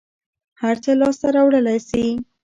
هر 0.61 0.75
څه 0.83 0.91
لاس 0.99 1.15
ته 1.21 1.27
راوړلى 1.35 1.77
شې. 1.87 2.03